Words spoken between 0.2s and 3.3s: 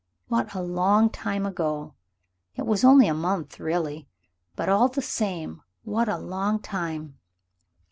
What a long time ago! It was only a